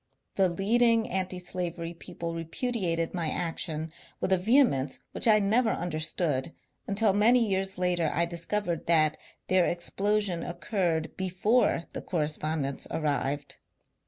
[0.35, 6.53] The leading antislavery people repudiated my action with a vehemence which I never understood
[6.87, 9.15] until many years later I discovered that
[9.47, 13.57] their ex plosion occurred before the correspondence arrived.